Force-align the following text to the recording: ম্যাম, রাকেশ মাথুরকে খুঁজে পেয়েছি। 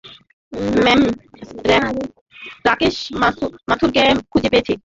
ম্যাম, 0.83 1.01
রাকেশ 2.65 2.95
মাথুরকে 3.69 4.03
খুঁজে 4.31 4.49
পেয়েছি। 4.53 4.73